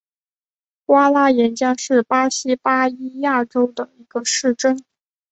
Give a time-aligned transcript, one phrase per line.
[0.85, 4.83] 瓜拉廷加是巴西巴伊亚州的一个市镇。